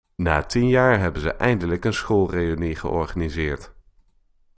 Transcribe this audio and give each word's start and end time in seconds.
Na 0.15 0.43
tien 0.43 0.67
jaar 0.67 0.99
hebben 0.99 1.21
ze 1.21 1.33
eindelijk 1.35 1.85
een 1.85 1.93
schoolreünie 1.93 2.75
georganiseerd. 2.75 3.73